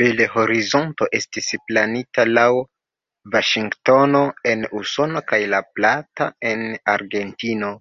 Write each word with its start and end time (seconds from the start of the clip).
Bel-Horizonto 0.00 1.06
estis 1.18 1.46
planita 1.70 2.26
laŭ 2.38 2.42
Vaŝingtono 3.36 4.20
en 4.50 4.66
Usono 4.80 5.22
kaj 5.32 5.38
La 5.54 5.62
Plata 5.80 6.28
en 6.50 6.60
Argentino. 6.96 7.72